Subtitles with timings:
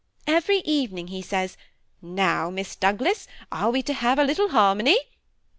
[0.25, 1.57] Every evening he says,'
[2.01, 4.97] Now, Miss Douglas, are we to have a little harmony